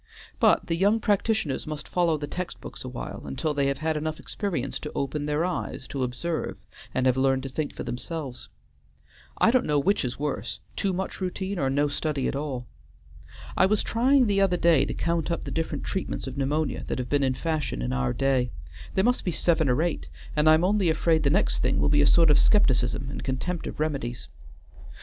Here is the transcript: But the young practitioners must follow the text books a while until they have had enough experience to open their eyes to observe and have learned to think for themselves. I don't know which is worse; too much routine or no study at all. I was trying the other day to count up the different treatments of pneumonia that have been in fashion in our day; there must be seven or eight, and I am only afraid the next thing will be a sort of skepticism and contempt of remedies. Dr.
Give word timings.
But 0.39 0.65
the 0.65 0.75
young 0.75 0.99
practitioners 0.99 1.67
must 1.67 1.87
follow 1.87 2.17
the 2.17 2.25
text 2.25 2.59
books 2.59 2.83
a 2.83 2.87
while 2.87 3.21
until 3.27 3.53
they 3.53 3.67
have 3.67 3.77
had 3.77 3.95
enough 3.95 4.19
experience 4.19 4.79
to 4.79 4.91
open 4.95 5.27
their 5.27 5.45
eyes 5.45 5.87
to 5.89 6.01
observe 6.01 6.59
and 6.91 7.05
have 7.05 7.17
learned 7.17 7.43
to 7.43 7.49
think 7.49 7.75
for 7.75 7.83
themselves. 7.83 8.49
I 9.37 9.51
don't 9.51 9.67
know 9.67 9.77
which 9.77 10.03
is 10.03 10.17
worse; 10.17 10.59
too 10.75 10.91
much 10.91 11.21
routine 11.21 11.59
or 11.59 11.69
no 11.69 11.87
study 11.87 12.27
at 12.27 12.35
all. 12.35 12.65
I 13.55 13.67
was 13.67 13.83
trying 13.83 14.25
the 14.25 14.41
other 14.41 14.57
day 14.57 14.85
to 14.85 14.93
count 14.95 15.29
up 15.29 15.43
the 15.43 15.51
different 15.51 15.83
treatments 15.83 16.25
of 16.25 16.35
pneumonia 16.35 16.83
that 16.85 16.97
have 16.97 17.07
been 17.07 17.21
in 17.21 17.35
fashion 17.35 17.79
in 17.83 17.93
our 17.93 18.11
day; 18.11 18.49
there 18.95 19.03
must 19.03 19.23
be 19.23 19.31
seven 19.31 19.69
or 19.69 19.83
eight, 19.83 20.09
and 20.35 20.49
I 20.49 20.55
am 20.55 20.63
only 20.63 20.89
afraid 20.89 21.21
the 21.21 21.29
next 21.29 21.59
thing 21.59 21.79
will 21.79 21.89
be 21.89 22.01
a 22.01 22.07
sort 22.07 22.31
of 22.31 22.39
skepticism 22.39 23.07
and 23.11 23.23
contempt 23.23 23.67
of 23.67 23.79
remedies. 23.79 24.29
Dr. 24.71 24.97